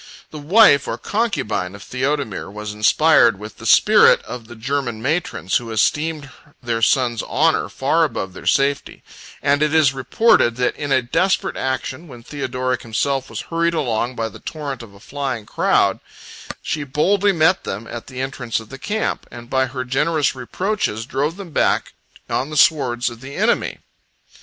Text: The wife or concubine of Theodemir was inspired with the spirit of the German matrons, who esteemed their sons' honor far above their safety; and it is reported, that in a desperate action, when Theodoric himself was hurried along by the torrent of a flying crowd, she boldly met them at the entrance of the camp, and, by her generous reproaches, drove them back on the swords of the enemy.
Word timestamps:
The 0.31 0.39
wife 0.39 0.87
or 0.87 0.97
concubine 0.97 1.75
of 1.75 1.83
Theodemir 1.83 2.49
was 2.49 2.73
inspired 2.73 3.37
with 3.37 3.57
the 3.59 3.67
spirit 3.67 4.19
of 4.23 4.47
the 4.47 4.55
German 4.55 4.99
matrons, 4.99 5.57
who 5.57 5.69
esteemed 5.69 6.31
their 6.59 6.81
sons' 6.81 7.21
honor 7.27 7.69
far 7.69 8.03
above 8.03 8.33
their 8.33 8.47
safety; 8.47 9.03
and 9.43 9.61
it 9.61 9.75
is 9.75 9.93
reported, 9.93 10.55
that 10.55 10.75
in 10.75 10.91
a 10.91 11.03
desperate 11.03 11.55
action, 11.55 12.07
when 12.07 12.23
Theodoric 12.23 12.81
himself 12.81 13.29
was 13.29 13.41
hurried 13.41 13.75
along 13.75 14.15
by 14.15 14.27
the 14.27 14.39
torrent 14.39 14.81
of 14.81 14.95
a 14.95 14.99
flying 14.99 15.45
crowd, 15.45 15.99
she 16.63 16.83
boldly 16.83 17.31
met 17.31 17.63
them 17.63 17.85
at 17.85 18.07
the 18.07 18.21
entrance 18.21 18.59
of 18.59 18.69
the 18.69 18.79
camp, 18.79 19.27
and, 19.29 19.51
by 19.51 19.67
her 19.67 19.85
generous 19.85 20.33
reproaches, 20.33 21.05
drove 21.05 21.37
them 21.37 21.51
back 21.51 21.93
on 22.27 22.49
the 22.49 22.57
swords 22.57 23.11
of 23.11 23.21
the 23.21 23.35
enemy. 23.35 23.77